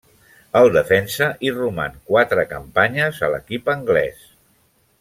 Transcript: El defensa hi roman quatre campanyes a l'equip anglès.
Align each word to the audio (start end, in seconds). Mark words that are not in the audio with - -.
El 0.59 0.69
defensa 0.75 1.27
hi 1.45 1.51
roman 1.57 1.99
quatre 2.13 2.47
campanyes 2.55 3.21
a 3.29 3.31
l'equip 3.35 3.71
anglès. 3.75 4.27